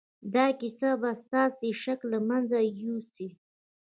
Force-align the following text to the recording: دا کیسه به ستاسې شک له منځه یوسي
دا 0.35 0.45
کیسه 0.59 0.89
به 1.01 1.11
ستاسې 1.23 1.69
شک 1.81 1.99
له 2.11 2.19
منځه 2.27 2.57
یوسي 2.81 3.27